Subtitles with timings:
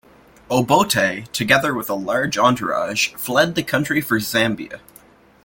[0.49, 4.79] Obote, together with a large entourage, fled the country for Zambia.